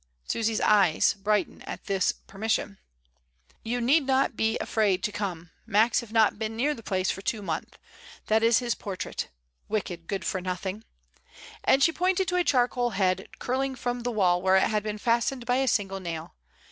Susy's 0.27 0.59
eyes 0.61 1.13
brighten 1.13 1.61
at 1.67 1.85
this 1.85 2.11
permission. 2.11 2.79
"You 3.63 3.79
need 3.79 4.07
not 4.07 4.35
be 4.35 4.57
afraid 4.57 5.03
to 5.03 5.11
come— 5.11 5.51
^Max 5.69 6.01
'ave 6.01 6.11
not 6.11 6.39
been 6.39 6.55
near 6.55 6.73
the 6.73 6.81
place 6.81 7.11
for 7.11 7.21
two 7.21 7.43
month. 7.43 7.77
That 8.25 8.41
is 8.41 8.57
his 8.57 8.73
portrait— 8.73 9.29
wicked, 9.69 10.07
good 10.07 10.23
fcMr 10.23 10.41
nothing/' 10.43 10.83
and 11.63 11.83
she 11.83 11.91
pointed 11.91 12.27
to 12.29 12.35
a 12.37 12.43
charcoal 12.43 12.89
head 12.97 13.29
curling 13.37 13.75
from 13.75 13.99
the 13.99 14.09
wall 14.09 14.41
where 14.41 14.55
it 14.55 14.63
had 14.69 14.81
been 14.81 14.97
fastened 14.97 15.45
by 15.45 15.57
a 15.57 15.67
single 15.67 15.99
nail. 15.99 16.33